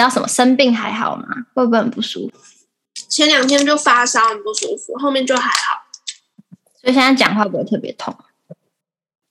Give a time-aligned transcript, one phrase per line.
[0.00, 1.24] 要什么生病还好吗？
[1.54, 2.32] 会不会很不舒服？
[3.08, 5.82] 前两天就发烧很不舒服，后面就还好。
[6.80, 8.16] 所以现在讲话不会特别痛？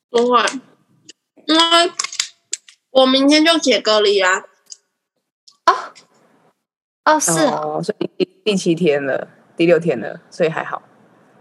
[0.09, 0.43] 不会，
[1.45, 1.91] 因为
[2.91, 4.43] 我明天就解隔离啦。
[5.65, 5.75] 哦，
[7.05, 10.81] 哦是哦，所以第第七天了，第六天了，所以还好。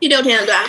[0.01, 0.65] 第六天了，对啊。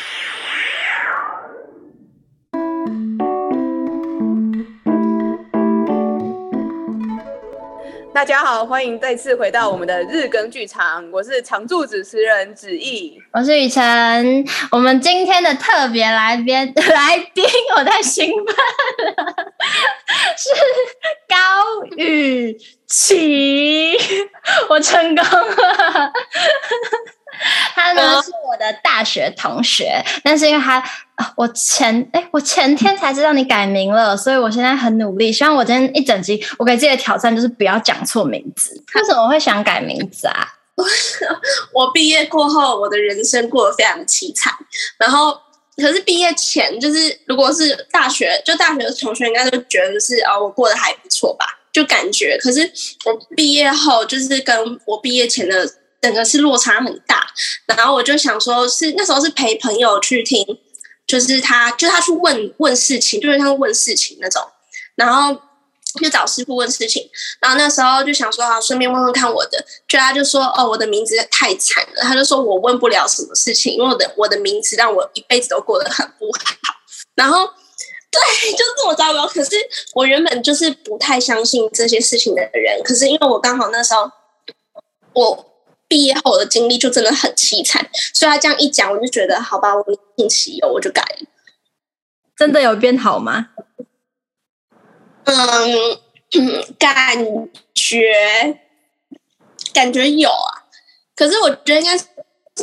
[8.11, 11.07] 大家好，欢迎再次回到我们的日更剧场。
[11.11, 14.45] 我是常驻主持人子毅，我是雨辰。
[14.71, 17.45] 我们今天的特别来宾来宾，
[17.77, 18.45] 我太兴奋
[19.15, 19.35] 了，
[20.35, 20.49] 是
[21.27, 21.35] 高
[21.97, 23.95] 雨琪，
[24.69, 26.11] 我成功了。
[27.99, 30.83] 他呢是我的大学同学，但是因为他，
[31.35, 35.31] 我前哎，我前天才知道你改名了，所以我现在很努力。
[35.31, 38.81] 希望我今天一整集，我给自己的挑战就是不要讲错名字。
[38.95, 40.47] 为什么会想改名字啊？
[41.73, 44.53] 我毕业过后，我的人生过得非常的凄惨。
[44.97, 45.37] 然后，
[45.75, 52.37] 可是毕业前，就是如果是大学，就大学的同学应该都觉得是哦，我过得还不错吧，就感觉。
[52.41, 52.61] 可是
[53.05, 55.69] 我毕业后，就是跟我毕业前的。
[56.01, 57.27] 整个是落差很大，
[57.65, 60.45] 然后我就想说是，那时候是陪朋友去听，
[61.05, 64.41] 就是他，就他去问问事情，就是他问事情那种，
[64.95, 65.33] 然后
[66.01, 67.09] 就找师傅问事情，
[67.41, 76.75] 然后那时候就想说啊，顺便问问看我的，就他就说哦，我的名字太惨了，他就说我问不了什么事情，因为我的我的名字让我一辈子都过得很不好，
[77.15, 77.45] 然后
[78.09, 78.21] 对，
[78.53, 79.27] 就是这么糟糕。
[79.27, 79.51] 可是
[79.93, 84.09] 我原本就是不太相信这些事情的人，可是因为我刚好那时候
[85.13, 85.48] 我。
[85.89, 89.83] 毕业后的经历就真的很凄惨，所以他这样一讲，我就觉得好吧，我
[90.15, 91.27] 信其其有，我就改了。
[92.37, 93.49] 真的有变好吗？
[95.25, 95.35] 嗯，
[96.77, 97.17] 感
[97.73, 98.59] 觉
[99.73, 100.69] 感觉有啊，
[101.15, 102.05] 可是我觉得应该是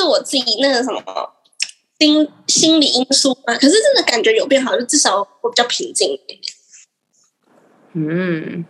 [0.09, 1.03] 我自己那个什么
[1.99, 3.55] 心心理因素嘛。
[3.55, 6.41] 可是真的感觉有变好，就至少我比较平静一点。
[7.95, 8.65] 嗯。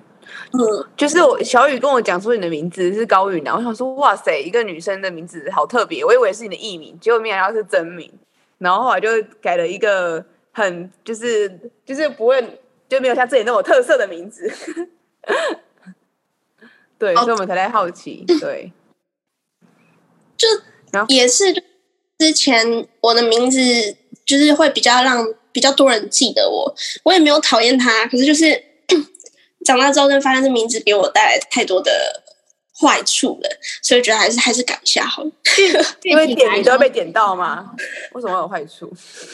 [0.52, 8.10] 嗯，就是我小雨跟我讲说你的名字是高雨楠，我想说哇塞，一个女生的名字好特别，我以为是你的艺名，结果没想到是真名，
[8.58, 9.08] 然后后来就
[9.42, 11.48] 改了一个很就是
[11.84, 14.48] 就是不会就没有像自己那么特色的名字，
[16.96, 18.72] 对，所以我们才在好奇，对，
[20.36, 20.46] 就
[21.08, 21.52] 也是
[22.18, 23.58] 之前我的名字
[24.24, 28.66] 就是会比较让比较多人记得我，我也没有讨厌他，可是就是。
[29.66, 32.22] 长大之后，就发现这名字给我带来太多的
[32.81, 33.49] 坏处了，
[33.82, 35.31] 所以觉得还是还是改一下好了。
[36.04, 37.72] 因为点名都要被点到吗？
[38.12, 38.91] 为什么有坏处？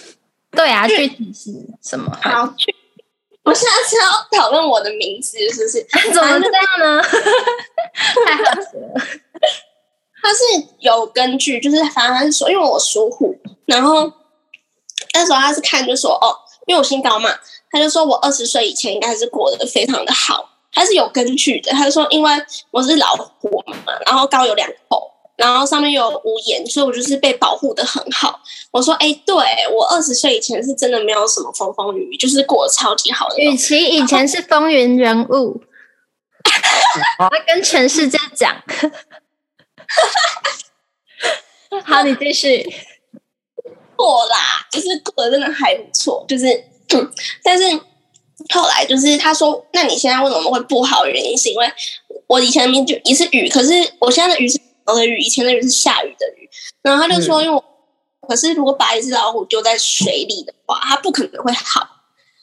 [0.53, 1.50] 对啊，具体是
[1.82, 2.10] 什么？
[2.22, 2.54] 好，
[3.44, 5.87] 我现在是要讨论我的名字，是不是？
[6.12, 7.03] 怎么这样呢？
[8.26, 9.00] 太好笑了。
[10.22, 10.38] 他是
[10.78, 14.12] 有根据，就是反正他是说，因为我属虎，然后
[15.15, 17.30] 那时候他是看就说，哦，因为我姓高嘛。
[17.70, 21.72] 他就说我二十岁以前应该是过得非常的好，他是有根据的。
[21.72, 22.30] 他就说，因为
[22.70, 23.74] 我是老虎嘛，
[24.04, 28.38] 然后高有两头，然后上面有五眼，所以我就是被保护的很好。
[28.70, 29.34] 我说，哎、欸，对
[29.74, 33.38] 我二十岁以前是真的没有什么风风雨雨，就是过得超级好的。
[33.38, 35.62] 与其以前是风云人物，
[37.20, 38.54] 我跟全世界讲。
[41.86, 42.70] 好，你继续。
[44.02, 46.46] 过啦，就是过得真的还不错，就是。
[46.94, 47.64] 嗯， 但是
[48.52, 51.72] 后来就是他说，那你现在为什么会不好的原因，是因为
[52.26, 56.50] 我以前的名就也是雨，可是我现在的雨是我的雨，以前的雨是下雨的雨。
[56.82, 61.88] 然后他就说，因为我、嗯、可是如果把一只老虎丢在水里的话，它不可能会好，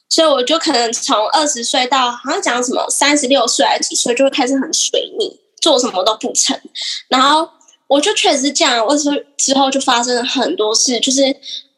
[0.10, 6.60] 所以我就可能从二十岁到好像讲什么三十六岁还是几岁，就会开始很水逆，做什么都不成。
[7.08, 7.48] 然后
[7.90, 11.22] 我就确实是这样，我说之后就发生了很多事，就是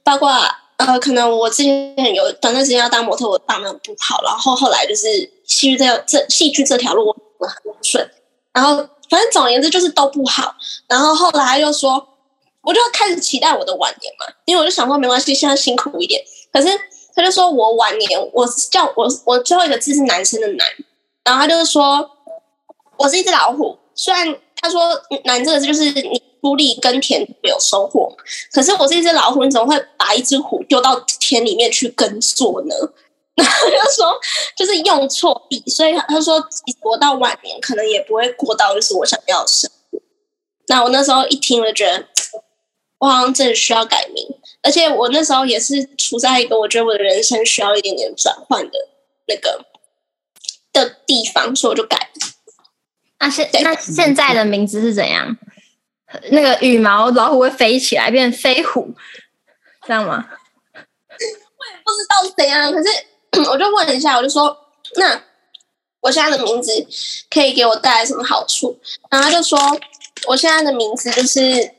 [0.04, 0.30] 包括。
[0.78, 5.06] 呃，可能我之前有短暂时间要当模特，我当的不好，然后后来就是
[5.46, 7.06] 戏剧这这戏剧这条路
[7.38, 8.04] 我很不顺，
[8.52, 8.78] 然后
[9.08, 10.56] 反正总而言之就是都不好，
[10.88, 12.04] 然后后来又说，
[12.64, 16.20] 我就开始期待我的晚年嘛，因为我就想说没关系，现在辛苦一点，
[16.52, 16.68] 可是
[17.14, 20.68] 他就说我晚年，我叫我我最后一个字是男生的男，
[21.24, 22.10] 然后他就说
[22.98, 26.22] 我是一只老虎，虽然他说男这个字就是你。
[26.42, 28.12] 出力耕田没有收获，
[28.52, 32.76] 可是我是一只老虎，你怎么会把一只虎丢到田里面去耕作呢？
[33.38, 34.20] 然后就说
[34.58, 36.44] 就是用错地，所以他说
[36.80, 40.00] 活到晚年可能也不会过到就是我想要的生活。
[40.66, 42.08] 那我那时候一听了，觉得
[42.98, 44.28] 我好像真的需要改名，
[44.64, 48.80] 而且我那时候也是处在一个我觉得我的人生需要一点点转换的
[49.28, 49.64] 那个
[50.74, 52.10] 的地方，所以我就改。
[53.22, 55.38] 那现那现在的名字是怎样？
[56.32, 58.94] 那个羽毛老虎会飞起来变飞虎，
[59.88, 60.26] 这样吗？
[60.74, 62.90] 我也不知道是怎样，可是
[63.50, 64.58] 我就问一下，我就说，
[64.96, 65.22] 那
[66.02, 66.72] 我现在的名字
[67.30, 68.78] 可以给我带来什么好处？
[69.10, 69.58] 然后他就说，
[70.26, 71.76] 我现在的名字就是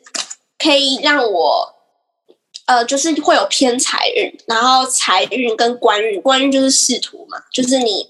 [0.59, 1.75] 可以让我，
[2.67, 8.09] 呃，就是会有偏财运，然后财运跟官运，官运就是仕途嘛，就是你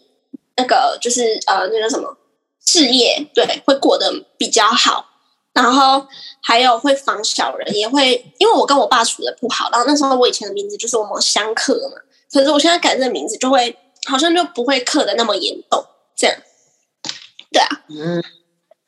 [0.56, 2.16] 那个就是呃那个什么
[2.64, 5.08] 事业，对，会过得比较好。
[5.54, 6.06] 然后
[6.42, 12.00] 还有会防小人，也会因为我跟我爸处的不好，然后那时候我以前的名字就是我们相克嘛，
[12.32, 13.76] 可是我现在改这个名字就会
[14.08, 15.84] 好像就不会克的那么严重，
[16.16, 16.36] 这样，
[17.52, 18.22] 对啊，嗯，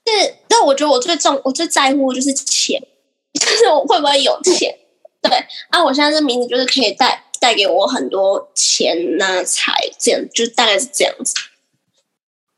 [0.06, 2.80] 是，但我觉得我最重我最在乎的就是钱，
[3.38, 4.74] 就是我会不会有钱，
[5.20, 5.30] 对
[5.68, 11.34] 啊，我现在这名字就是可以带带给我很多钱呐、啊、财，这样就大概是这样子。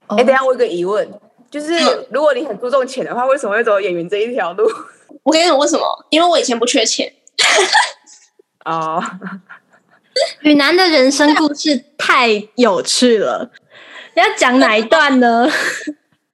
[0.08, 1.08] 哎，等一下我有个疑问。
[1.49, 1.73] 就是
[2.11, 4.69] 如果你很注重钱的话，为什么会走演员这一条路？
[5.23, 6.06] 我跟你讲为什么？
[6.11, 7.11] 因为我以前不缺钱。
[8.67, 9.03] 哦，
[10.43, 13.49] 雨男的人生故事太有趣了，
[14.14, 15.49] 要讲哪一段呢？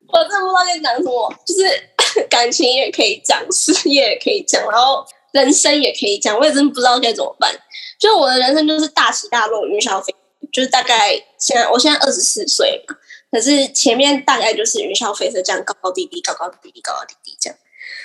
[0.09, 7.55] 我真的不知道该讲什么，就是感情也可以讲，事业也可以讲，然后人生也可以讲，我也真的不知道该怎么办。
[7.99, 10.15] 就我的人生就是大起大落，云霄飞，
[10.51, 12.97] 就是大概现在，我现在二十四岁嘛。
[13.33, 17.59] 可是前面大概就是云霄飞车这样高高低低，高高低低，高高低低这样，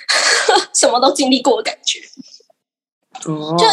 [0.72, 2.00] 什么都经历过的感觉。
[3.26, 3.66] 哦，就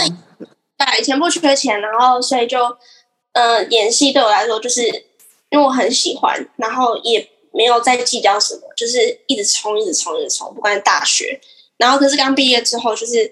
[0.77, 2.59] 对，以前不缺钱，然后所以就，
[3.31, 4.85] 呃，演戏对我来说就是
[5.49, 11.39] 因为我很喜欢，然后也没有再计较什么，就是一直冲，一直冲，一直冲，不管大学。
[11.77, 13.31] 然后可是刚毕业之后，就是，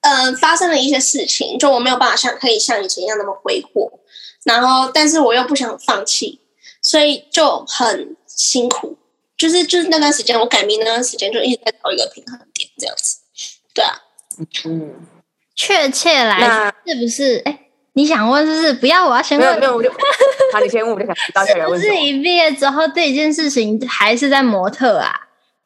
[0.00, 4.00] 嗯、呃，发生了一些事情，就我没有办法像可以像以前一样那么挥霍，
[4.42, 6.40] 然后但是我又不想放弃。
[6.88, 8.96] 所以就很辛苦，
[9.36, 13.18] 就是就是那段时间我改名那段时间就一直在找一个平衡点，这样子，
[13.74, 14.00] 对啊，
[14.64, 14.94] 嗯，
[15.54, 17.42] 确切来是不是？
[17.44, 18.72] 哎，你想问是不是？
[18.72, 19.90] 不要，我要先问，没有没有，我就，
[20.50, 21.94] 好，你先问，我就想知道下来 问什么。
[21.94, 25.12] 是一毕业之后这一件事情还是在模特啊？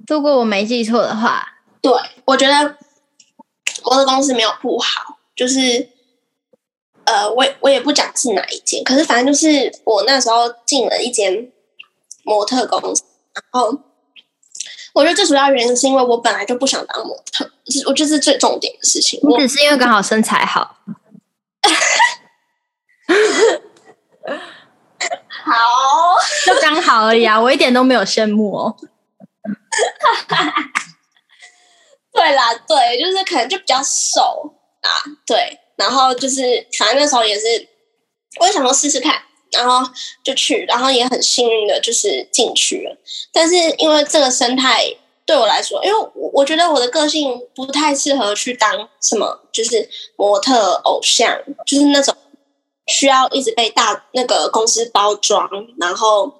[0.09, 1.47] 如果我没记错的话，
[1.81, 1.93] 对，
[2.25, 2.77] 我觉得
[3.85, 5.92] 我的公司没有不好，就是。
[7.05, 11.51] 呃，我我也不讲是哪一间，可是反正就是我那时候进了一间
[12.25, 13.03] 模特公司，
[13.35, 13.77] 然后
[14.93, 17.51] 我觉得最主要原因是因为我本来就不想当模特，
[17.87, 19.19] 我这是最重点的事情。
[19.23, 20.77] 我只是因为刚好身材好，
[25.45, 25.53] 好，
[26.47, 27.41] 就刚好而已啊！
[27.41, 28.77] 我一点都没有羡慕哦。
[32.13, 34.89] 对啦，对，就是可能就比较瘦啊，
[35.27, 35.59] 对。
[35.77, 37.69] 然后就是，反正那时候也是，
[38.41, 39.21] 我也想说试试看，
[39.51, 39.89] 然后
[40.23, 42.97] 就去，然后也很幸运的就是进去了。
[43.33, 44.85] 但是因为这个生态
[45.25, 52.15] 对我来说，因为我我觉得我的个性不太适合去当什么，就是模特偶像，就是那种
[52.87, 55.49] 需要一直被大那个公司包装，
[55.79, 56.33] 然后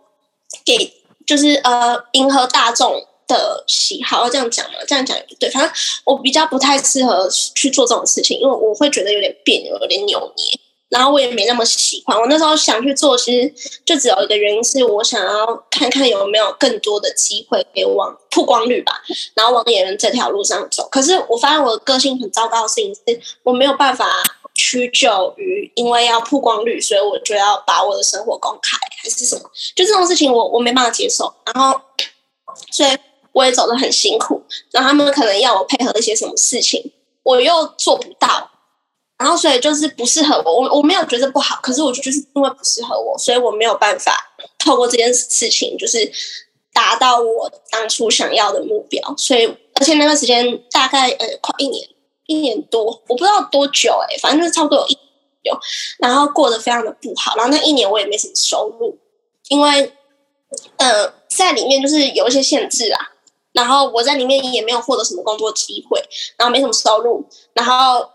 [0.65, 0.93] 给
[1.27, 3.07] 就是呃迎合大众。
[3.27, 4.75] 的喜好这样讲嘛？
[4.87, 5.49] 这样讲也不对。
[5.51, 5.73] 反正
[6.05, 10.61] 我比较不太适合去做这种事情，因为我会觉得有点别扭，有点扭捏。
[10.89, 12.15] 然后我也没那么喜欢。
[12.21, 19.01] 我那时候想去做，其实就只有一个原因，是我想要看看有没有更多的机会给往曝光率吧，
[19.33, 20.87] 然后往演员这条路上走。
[20.91, 23.01] 可是我发现我的个性很糟糕的事情是，
[23.43, 24.07] 我没有办法
[24.53, 29.51] 屈就于因为要曝光率，所以我就要把我的生活公开，还是什么？
[29.75, 31.33] 就这种事情，我我没办法接受。
[31.47, 31.81] 然后，
[32.71, 32.91] 所以。
[33.33, 38.51] 我也走得很辛苦，然后他们可能要我配合一些什么事情，我又做不到，
[39.19, 40.61] 然后所以就是不适合我。
[40.61, 46.11] 我我没有觉得不好，可是我就是因为不适合我，所以我没有办法透过这件事情，就是
[46.73, 49.15] 达到我当初想要的目标。
[49.17, 51.89] 所以，而且那段时间大概呃快一年，
[52.27, 54.99] 一年多，我不知道多久哎、反正就是差不多有一
[55.45, 55.57] 年，
[55.99, 57.35] 然后过得非常的不好。
[57.37, 58.99] 然后那一年我也没什么收入，
[59.49, 59.93] 因为
[60.77, 63.09] 呃在里面就是有一些限制啊。
[63.53, 66.03] 然后我在里面也没有获得什么工作机会，
[66.37, 68.09] 然后没什么收入，然后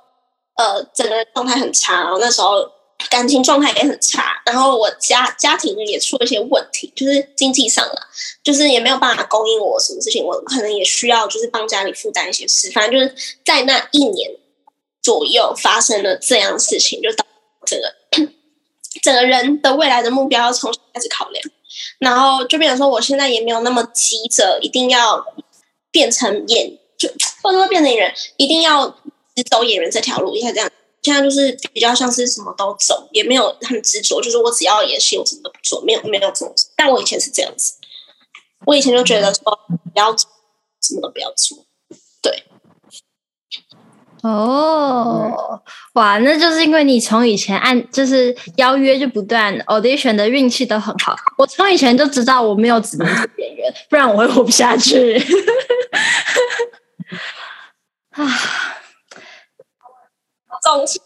[0.56, 2.70] 呃，整个人状态很差，然后那时候
[3.10, 8.08] 感情状态也很差，然后我家家庭也出了一些问题，就是经济上了，
[8.44, 14.32] 就是也没有办法供应我什么事情，我可能也需要就是帮家里负担一些事，反正就是在那一年
[15.04, 17.24] 左右发生了这样事情，就导
[17.66, 17.80] 致
[18.12, 18.32] 整个
[19.04, 21.44] 整个人的未来的目标要重新开始考量。
[22.00, 25.26] 然后就变成说，我现在也没有那么急着一定要
[25.92, 27.10] 变成演，就
[27.42, 28.88] 或者说变成演员，一定要
[29.50, 30.70] 走演员这条路，应该这样。
[31.04, 36.54] 现在就是比较像是什么都走，也没有很执着，就是我只要演戏，我什么都不做，没有没有这种。
[36.76, 37.76] 但我以前是这样子。
[38.66, 40.30] 我以前就觉得说不要做，
[40.82, 41.58] 什么都不要做。
[42.22, 42.44] 对。
[44.24, 45.62] 哦，
[45.94, 51.16] 哇，那就是因为你从以前按就是邀约就不断，audition 的运气都很好。
[51.38, 55.18] 我从以前就知道我没有只能做演员，不然我会活不下去。
[58.12, 58.26] 啊。
[60.64, 61.00] 总之，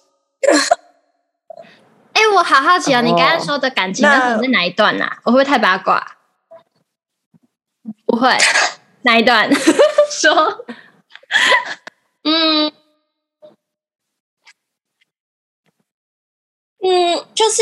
[2.13, 5.18] 哎，我好好奇啊，你刚刚说的感情那是哪一段呐、啊？
[5.25, 6.18] 我会不会太八卦？
[8.06, 8.36] 不会，
[9.03, 9.50] 哪一段？
[10.10, 10.65] 说，
[12.24, 12.72] 嗯
[16.83, 17.61] 嗯，就是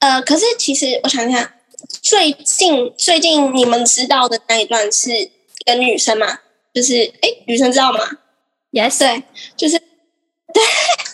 [0.00, 1.54] 呃，可是其实我想一下，
[2.02, 5.30] 最近最近你们知道的那一段是一
[5.64, 6.40] 个女生嘛？
[6.72, 8.00] 就是哎，女生知道吗
[8.72, 9.22] ？Yes，对，
[9.56, 9.80] 就是。
[10.54, 10.62] 对，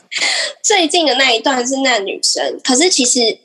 [0.63, 3.39] 最近的那一段是那女生，可是其实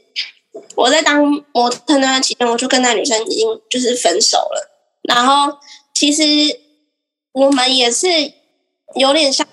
[0.75, 1.23] 我在当
[1.53, 4.71] 模特那段期间，我就跟那女生已经就是分手了。
[5.03, 5.57] 然后
[5.93, 6.23] 其实
[7.31, 8.07] 我们也是
[8.95, 9.44] 有点像，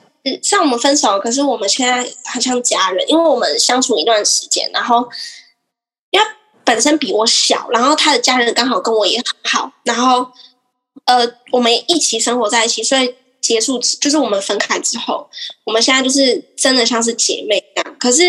[0.43, 5.09] 像我们分手，可是我们现在很像家人，因为我们相处一段时间，然后
[6.11, 6.27] 因为
[6.65, 10.31] 本身比我小，然后他的家人刚好跟我也很好，然后
[11.07, 13.15] 呃，我们一起生活在一起，所以。
[13.43, 15.29] 结束就是我们分开之后，
[15.65, 17.97] 我们现在就是真的像是姐妹一样。
[17.99, 18.23] 可是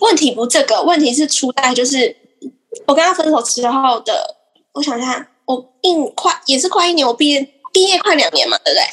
[0.00, 2.14] 问题不这个，问题是出在就是
[2.86, 4.36] 我跟他分手之后的，
[4.74, 7.40] 我想一下，我一快也是快一年，我毕业
[7.72, 8.84] 毕业快两年嘛，对不对？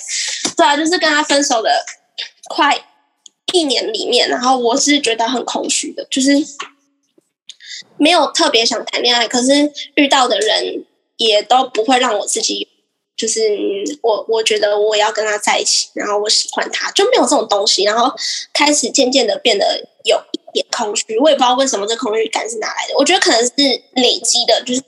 [0.55, 1.69] 对啊，就是跟他分手的
[2.49, 2.85] 快
[3.53, 6.31] 一年里面，然后我是觉得很空虚的，就是
[7.97, 10.85] 没有特别想谈恋爱，可是遇到的人
[11.17, 12.69] 也都不会让我自己。
[13.15, 13.41] 就是
[14.01, 18.11] 我，我觉得我要跟他在一起，然后我喜欢他，就没有这种东西，然后
[18.51, 22.95] 开始渐渐的变得有一点空虚，我也不知道为什么这空虚感是哪来的。
[22.97, 23.51] 我觉得可能是
[23.93, 24.81] 累积的，就是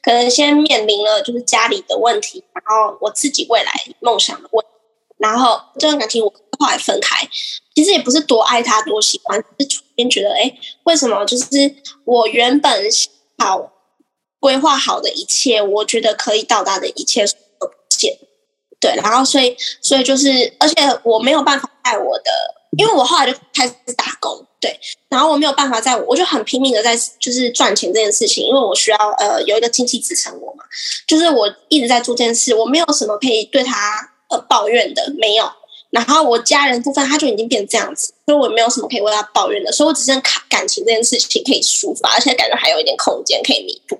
[0.00, 4.64] 可能先面临了就是家里的问题，然后我自己未来梦想的问，
[5.18, 7.28] 然后这段感情我后来分开，
[7.74, 10.52] 其实也不是多爱他多喜欢，是突然觉得哎，
[10.84, 11.46] 为什么就是
[12.04, 12.84] 我原本
[13.36, 13.72] 好
[14.40, 17.26] 规划好的一切，我觉得可以到达的一切。
[18.80, 22.30] 对，然后所以所以就是，而且我没有办法在我的，
[22.78, 30.62] 因为我后来就开始打工，对，然后我没有办法在，我就很拼命的在就是赚钱这件事情，因为我需要呃有一个经济支撑我嘛，
[31.08, 35.50] 就是我一直在做这件事，我没有什么可以对他呃抱怨的，没有，
[35.90, 43.98] 然后我家人部分他就已经变这样子，所以我没有什么可以为他抱怨的，所以我只剩感感情这件事情可以抒发，而且感觉还有一点空间可以弥补，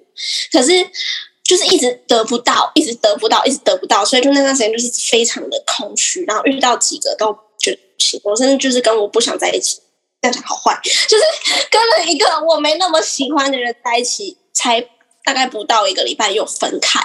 [0.53, 0.87] 可是。
[1.45, 6.23] 就是一直得不到，一直得不到，一直得不到，所以就那段时间就是非常的空虚。
[6.27, 9.81] 然后遇到几个都觉得不行，我甚至就是跟我不想在一起，
[10.21, 11.25] 这样讲好坏，就是
[11.71, 14.79] 跟了一个我没那么喜欢的人在一起，才
[15.25, 17.01] 大概不到一个礼拜又分开。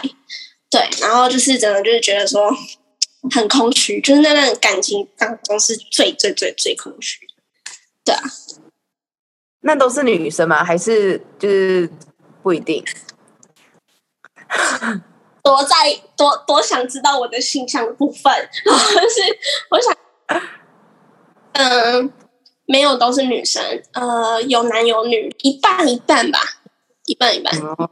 [0.70, 2.54] 对，然后就是真的就是觉得说
[3.32, 7.20] 很空虚，就是那段感情当中是最最最最空虚。
[8.04, 8.22] 对啊，
[9.62, 10.64] 那都是女生吗？
[10.64, 11.90] 还是就是
[12.42, 12.84] 不一定？
[15.42, 15.76] 多在
[16.16, 18.32] 多多想知道我的性向的部分，
[18.64, 19.22] 就是
[19.70, 19.94] 我想，
[21.54, 22.14] 嗯，
[22.66, 23.62] 没有都是女生，
[23.92, 26.40] 呃，有男有女，一半一半吧，
[27.06, 27.58] 一半一半。
[27.60, 27.90] 哦、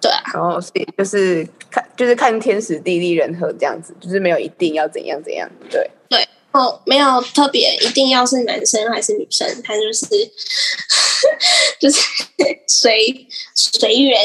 [0.00, 5.90] 对啊，然后所以就是看就是看天时地利人和这样子，就是没有一定要怎样怎样，对。
[6.08, 10.06] 对哦，没有特别一定要是男生还是女生，他就是
[11.78, 12.00] 就是
[12.66, 14.18] 随随缘。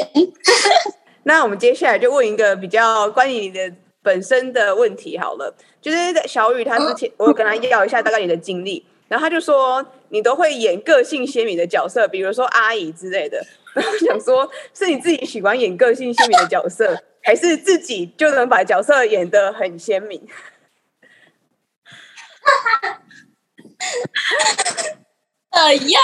[1.24, 5.98] 那我们接下来就问一个比较关于你的本身的问题好了，就是
[6.28, 13.44] 小雨他之前我有跟他要一下大概你的经历，然后他就说你都会演个性鲜明的角色，比如说阿姨之类的。
[13.74, 20.22] 然后想说是你自己喜欢演个性鲜明的角色，还是自己就能把角色演得很鲜明？
[22.44, 23.00] 哈 哈
[25.52, 26.00] 哎呀，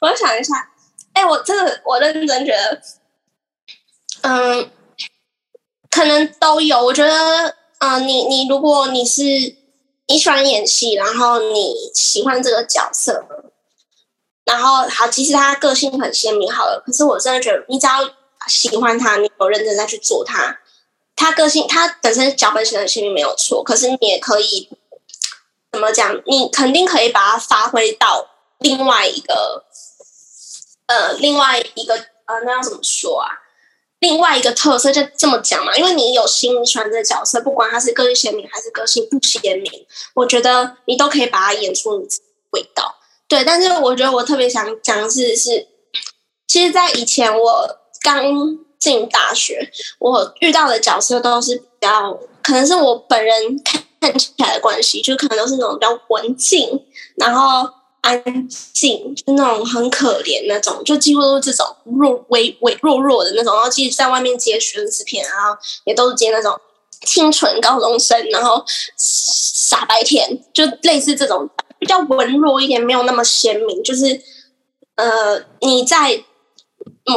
[0.00, 0.54] 我想一下，
[1.14, 2.82] 哎，我真的我认真觉得。
[4.22, 4.70] 嗯，
[5.90, 6.84] 可能都有。
[6.84, 9.22] 我觉得，嗯、你你如果你是
[10.10, 13.24] 你喜欢演戏，然后你喜欢这个角色，
[14.44, 16.82] 然后好，其实他个性很鲜明，好了。
[16.84, 18.10] 可是我真的觉得，你只要
[18.48, 20.58] 喜欢他，你有认真在去做他，
[21.14, 23.62] 他个性他本身脚本写的很鲜明没有错。
[23.62, 24.68] 可是你也可以
[25.70, 26.20] 怎么讲？
[26.26, 28.26] 你肯定可以把它发挥到
[28.58, 29.64] 另外一个，
[30.86, 31.94] 呃，另外一个
[32.26, 33.30] 呃，那要怎么说啊？
[34.00, 42.96] 另外一个特色就这么讲嘛，因为你有心喜欢这个角色，不管他是个性鲜明还是个性不鲜明，我觉得你都可以把它演出你自己的味道。
[43.28, 45.68] 对，但是我觉得我特别想讲的是，是
[46.48, 48.24] 其实，在以前我刚
[48.78, 56.84] 进大学，我遇到的角色都是比较，可能是我本人看看起来的关系，就可能都是那种比较文静，
[57.16, 63.54] 然后安静，就那种很可怜那种，就几乎都是这种弱、微微弱弱的那种。
[63.54, 66.58] 然后其实在外面接学生片，然后也都是接那种
[67.06, 68.64] 清纯高中生，然后
[68.96, 74.20] 傻白甜，就类似这种比较文弱一点，没有那么鲜明，就是
[74.96, 76.24] 呃你在。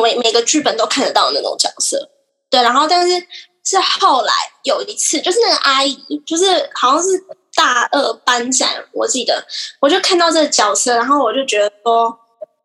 [0.02, 2.10] 每每个剧本都看得到的那种角色，
[2.50, 3.28] 对，然后但是
[3.64, 7.10] 是后来有一次，就是那个阿姨，就是好像是
[7.56, 9.46] 大二班长，我记得，
[9.80, 12.06] 我就看到这个角色，然后我就觉得说，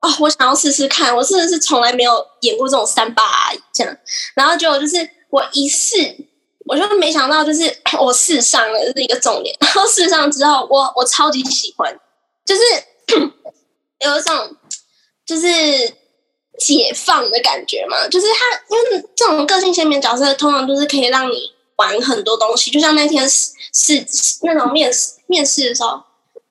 [0.01, 3.97] 哦，我想要试试看，我真的是从来没有演过这种三八阿姨这样，
[4.35, 5.97] 然后结果就是我一试，
[6.67, 7.63] 我就没想到就是
[8.01, 11.99] 我试上了，这是一个重点， 然后试上之后，我我超级喜欢，
[12.45, 12.63] 就是
[14.05, 14.57] 有一种
[15.27, 15.49] 就是。
[16.61, 22.71] 解放的感觉嘛，就是他，因为这种个性鲜明角色，通常都是可以让你玩很多东西。
[22.71, 26.01] 就像那天是是那种面试面试的时候，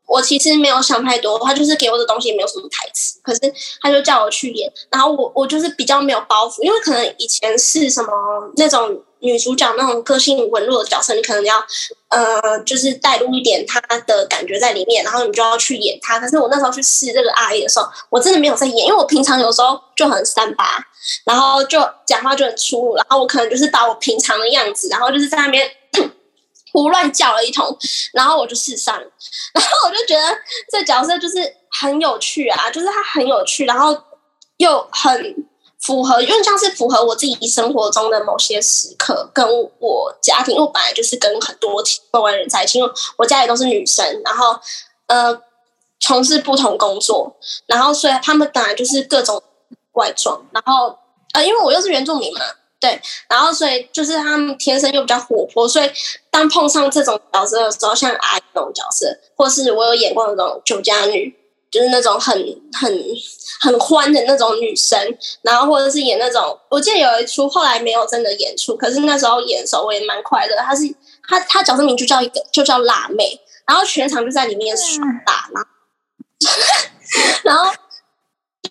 [0.08, 3.40] 我其实没有想太多，他就是给我的东西也没有什么台词，可是
[3.82, 8.12] 他就叫我去演，然后我我就是比较没有包袱，因为可能以前是什么
[8.58, 9.04] 那种。
[9.20, 11.64] 女主角那种个性文弱的角色，你可能要
[12.10, 16.20] 呃，就是带入一点她的感觉在里面，然后你就要去演她。
[16.20, 20.78] 可是我那时候去试这个阿姨的时候，我真的没有在演，因为我平常有时候就很三八，
[21.26, 25.70] 然后就讲话就很粗鲁，然后我可能就是把我平常的样子，然后就是在那边
[26.72, 27.78] 胡乱叫了一通，
[28.14, 28.96] 然后我就试上，
[29.54, 30.38] 然后我就觉得
[30.72, 33.98] 这角色就是很有趣啊，就是他很有趣，然后
[34.58, 35.46] 又很。
[35.88, 39.48] 符合，因为像是符合我自己生活中的某些时刻，跟
[39.80, 44.60] 我家庭，因为我本来就是跟很多外外人在一起，因为我家里都是女生，然后
[45.06, 45.42] 呃
[46.02, 47.34] 从事不同工作，
[47.68, 49.42] 然后所以他们本来就是各种
[49.94, 50.94] 外装，然后
[51.32, 52.42] 呃因为我又是原住民嘛，
[52.82, 55.90] 对，然后所以就是他们天生又比较活泼，所以
[56.30, 61.34] 当碰上这种角色的时候，像阿姨这种角色，或是我有演过那种酒家女。
[61.70, 62.34] 就是那种很
[62.74, 63.06] 很
[63.60, 65.00] 很欢的那种女生，
[65.42, 70.56] 然后或者是演那种，我记得有一出后来没有真的演出，可是那时候演的时候我也蛮快乐。
[70.58, 70.84] 她是
[71.28, 75.50] 她她角色名就叫一个就叫辣妹，然后全场就在里面耍大，
[77.44, 77.74] 然 后然后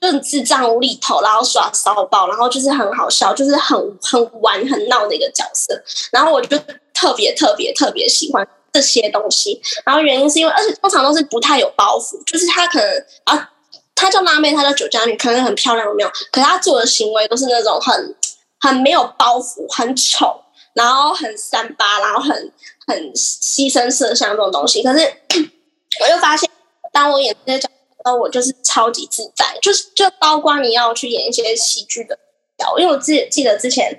[0.01, 6.59] 就很智障无厘头，然后耍骚包，然后就是很好笑，就是很很玩很闹的一个角色，然后我就
[6.95, 8.47] 特别特别特别喜欢。
[8.77, 13.51] 这些东西，然后原因是因为，而且通常都是不太有包袱，就是他可能啊，
[13.95, 16.09] 他叫辣妹，他叫酒家女，可能很漂亮，有没有？
[16.31, 18.15] 可是他做的行为都是那种很
[18.61, 20.39] 很没有包袱，很丑，
[20.75, 22.53] 然后很三八，然后很
[22.87, 24.83] 很牺牲色相这种东西。
[24.83, 24.99] 可是
[26.05, 26.51] 我就发现，
[26.93, 27.71] 当我演这些角
[28.05, 32.19] 色，我就是超级自在，就是就包括你要去演一些喜剧的
[32.59, 33.99] 角，因为我自己记得之前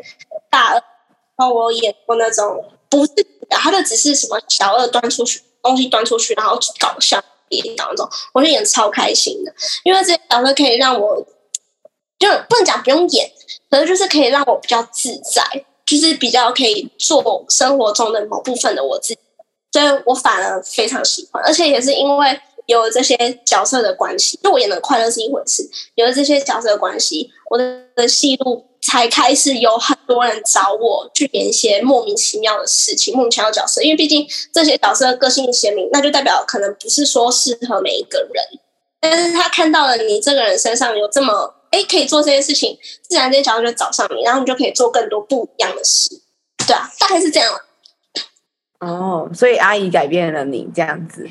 [0.52, 0.74] 大二，
[1.36, 3.12] 然后我演过那种不是。
[3.50, 11.16] 然后他就只是什么小二端出去东西端出去，然后搞笑演当中，我就演超开心的，因为这些角色可以让我
[12.20, 13.32] 就不能讲不用演，
[13.70, 19.20] 可是就是可以让我比较自在，就是比较可以做生活中的某部分的我自己，
[19.72, 28.66] 所以我反而非常喜欢，而且也是因为有这些角色的关系，就我演的快乐是一回事，有了这些角色的关系，我的戏路。
[28.90, 33.82] 才开始有很多人找我去演一些莫名其妙的事情，莫名其妙的角色。
[33.82, 38.46] 因为毕竟这些角色个性鲜明，那就代表可能不是说适合每一个人。
[39.02, 46.10] 但是他看到了你这个人身上有这么哎可以做这些事情，自然这些角色就找上你，然后你就可以做更多不一样的事。
[46.66, 47.54] 对啊，大概是这样。
[48.80, 51.28] 哦，所以阿姨改变了你这样子。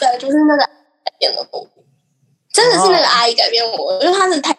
[0.00, 0.64] 对，就是那个
[1.04, 1.68] 改变了我，
[2.50, 4.56] 真的是那个阿姨改变我，因为她是太。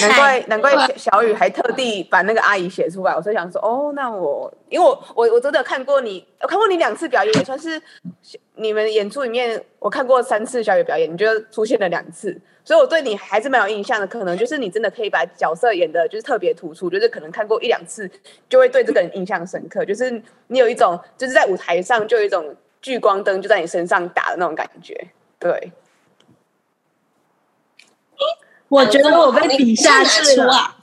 [0.00, 7.82] 难怪难怪小雨还特地把那个阿姨写出来，我就想说，哦，那我因为我我我真的看过你，我看过你两次表演，也算是
[8.54, 14.06] 你们演出里面我看过三次小雨表演，你就出现了两次，所以我对你还是蛮有印象的。
[14.06, 18.08] 可能就是你真的可以把角色演的就是特别突出，就是可能看过一两次
[18.48, 20.10] 就会对这个人印象深刻，就是
[20.46, 25.08] 你有一种就是在舞台上就有一种聚光灯就在你身上打的那种感觉，
[25.40, 25.72] 对。
[28.72, 30.76] 我觉得我被比下去了。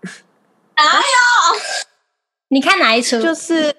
[0.74, 1.60] 哎呦，
[2.48, 3.20] 你看哪一出？
[3.20, 3.74] 就是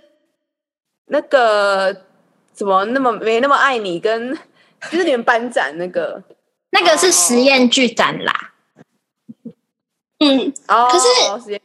[1.08, 2.06] 那个
[2.54, 4.38] 怎么那么没那么爱你，跟
[4.91, 6.24] 就是你们班长那个，
[6.69, 8.54] 那个是实验剧展啦。
[10.19, 11.60] 嗯，哦可是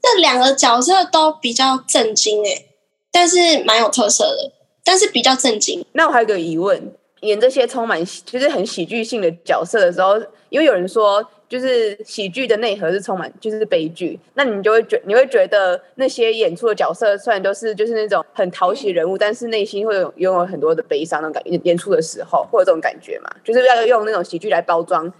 [0.00, 2.66] 这两个角色都比较震惊哎，
[3.10, 4.52] 但是蛮有特色的，
[4.84, 5.84] 但是比较震惊。
[5.94, 6.94] 那我还有个疑问。
[7.20, 11.24] 演这些充满就是很喜剧性的角色的时候，因为有人说。
[11.50, 14.16] 就是喜剧的内核是充满，就是悲剧。
[14.34, 21.60] 那你就会觉，你会觉得那些演出的角色虽然都是就是那种很讨喜人物，但是内心会有拥有很多的悲伤那种感觉。
[21.64, 23.28] 演出的时候会有这种感觉嘛？
[23.42, 25.12] 就是要用那种喜剧来包装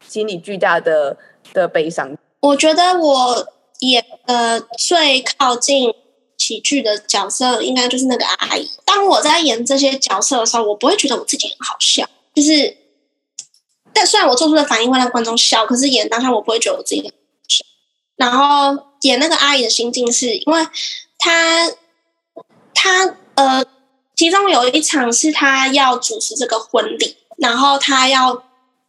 [0.00, 1.14] 心理巨大的
[1.52, 2.16] 的悲伤。
[2.40, 3.46] 我觉得我
[3.80, 5.92] 演的最靠近
[6.38, 8.70] 喜剧的角色，应该就是那个阿姨。
[8.84, 12.78] 当我在演这些角色的时候，我不会觉得我自己很好笑，就是。
[13.96, 17.08] 但虽然我做出的反应会让观众笑，可是演当下我不会觉得我自己很
[17.46, 17.64] 笑。
[18.16, 20.66] 然后演那个阿姨的心境是，因为
[21.16, 21.70] 她，
[22.74, 23.64] 她呃，
[24.16, 28.42] 其中有一场是她要主持这个婚礼，然后她要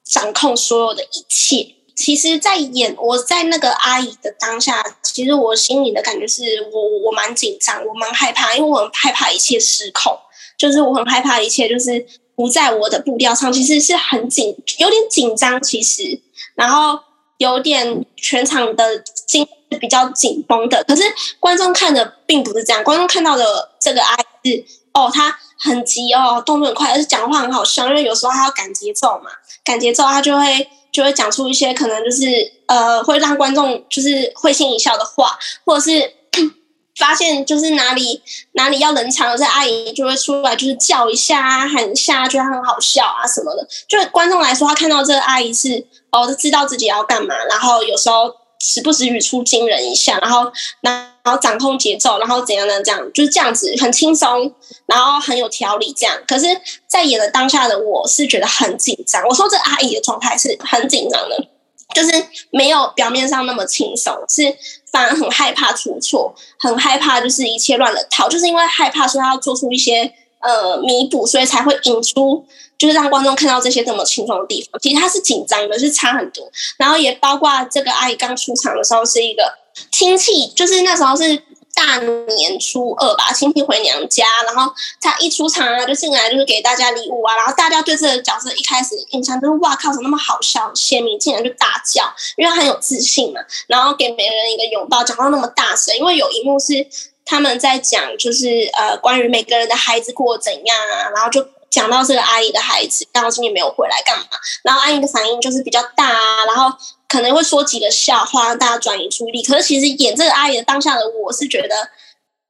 [0.04, 1.76] 掌控所有的一切。
[1.96, 4.84] 其实，在演我在那个阿姨的当下，
[5.16, 10.20] 其实我心里的感觉是我我蛮紧张，我蛮害怕，因为我很害怕一切失控，
[10.58, 12.06] 就是我很害怕一切就是。
[12.38, 15.58] 不在我的步调上，其实是很紧，有点紧张。
[15.64, 16.20] 其实，
[16.54, 17.00] 然后
[17.38, 19.48] 有点全场的心
[19.80, 20.84] 比较紧绷的。
[20.84, 21.04] 可是
[21.40, 27.88] 观众看的并不是这样，观众看到的这个阿姨是哦，他很急哦，动作很快，而且讲话很好笑。
[27.88, 29.32] 因为有时候他要赶节奏嘛，
[29.64, 32.24] 赶节奏他就会就会讲出一些可能就是
[32.68, 36.14] 呃会让观众就是会心一笑的话，或者是。
[36.98, 38.22] 发现就是哪里
[38.54, 43.68] 哪里要冷场了，这阿姨就会出来，就是叫一下啊，喊一下，觉得很好笑啊什么的。
[43.86, 52.82] 就观众来说，他看到这个阿姨是哦，知道自己要干嘛，然后有时候时不时语出惊人一下，然后然后掌控节奏，然后怎样呢？
[52.82, 54.54] 这样就是这样子，很轻松，
[54.86, 56.18] 然后很有条理这样。
[56.28, 56.46] 可是，
[56.88, 59.24] 在演的当下的我是觉得很紧张。
[59.28, 61.48] 我说这阿姨的状态是很紧张的。
[61.94, 62.12] 就是
[62.50, 64.54] 没有表面上那么轻松，是
[64.92, 70.12] 反而很害怕出错，很害怕就是一切乱了套，就是因为害怕说他要做出一些
[70.46, 72.46] 呃弥补，所以才会引出，
[72.78, 74.80] 就是让观众看到这些这么轻松的地方。
[74.82, 76.50] 其实他是紧张的，是差很多。
[76.78, 79.44] 然后也包括这个阿姨刚出场的时候是一个
[79.92, 81.42] 亲戚，就是那时候是。
[81.78, 92.04] 大年初二吧，亲戚回娘家，然后他一出场啊，就进来就是给大家礼物啊，然后大家对这个角色一开始印象就是哇靠，怎么那么好笑，鲜明，竟然就大叫，
[92.38, 96.88] 因为他很有自信嘛，然后给每个人一个拥抱，讲到那么大声，因为有一幕是
[97.26, 106.78] 他们在讲，就是呃关于每个人的孩子过怎样啊，然后就讲到这个阿姨的孩子，然后今天没有回来干嘛，然后阿姨的反应就是比较大啊，然后。
[107.08, 111.88] 可能会说几个笑话让大家转移注意力，可是其实演这个阿姨的当下的我是觉得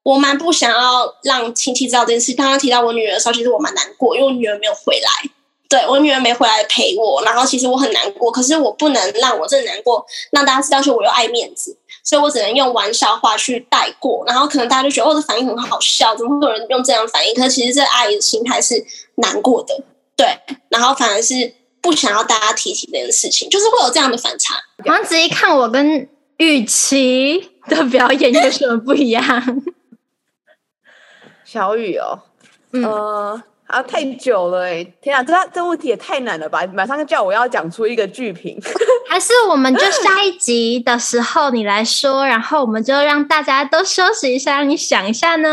[0.01, 2.33] 我蛮不想要让亲戚知道这件事。
[2.33, 5.29] 刚刚提到我女儿的时候，其实我蛮难过，因为我女儿没有回来，
[5.69, 8.31] 对，我女儿没回来陪我，然后其实我很难过。
[8.31, 14.23] 可是我不能让我这难过让大家知道，说我又爱面子，所以我只能用玩笑话去带过。
[14.25, 17.35] 然后可能大家就觉得我的反应很好笑，怎么会有人用这样反应？
[17.35, 19.83] 可是其实这个阿姨的心态是难过的，
[20.15, 20.39] 对，
[20.69, 21.53] 然后反而是。
[21.81, 24.55] 不想要大家提起这件事情，就是会有这样的反差。
[24.85, 29.23] 王子一看我跟雨琦的表演有什么不一样？
[31.45, 32.23] 小雨哦，
[32.71, 36.63] 嗯、呃，啊，太久了哎，天啊，这这问题也太难了吧！
[36.73, 38.59] 马上就叫我要讲出一个剧评，
[39.09, 45.49] 还是我们就下一集的时候你来说，然后我们就让大家都休息一下，让你想一下呢？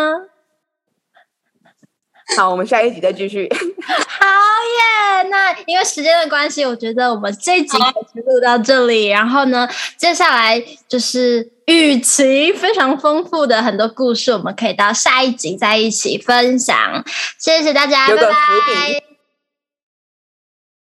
[2.36, 3.48] 好，我们下一集再继续。
[3.84, 5.28] 好耶！
[5.30, 9.08] 那因为时间的关系，我觉得我们这一集就录到这里。
[9.08, 17.04] 然后呢，接下来就是雨琦非常丰富的很多故事，我们可以到下一集再一起分享。
[17.38, 19.11] 谢谢大家，拜拜。